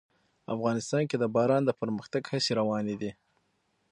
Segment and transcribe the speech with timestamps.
[0.55, 3.11] افغانستان کې د باران د پرمختګ هڅې روانې دي.